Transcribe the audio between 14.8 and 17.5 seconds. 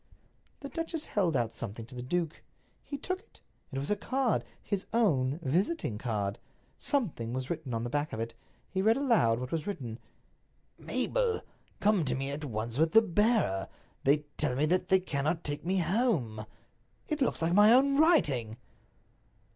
they cannot take me home." It looks